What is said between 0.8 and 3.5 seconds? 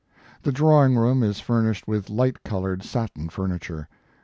room is furnished with light colored satin